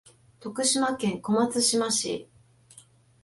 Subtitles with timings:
[0.39, 2.27] 徳島県小松島市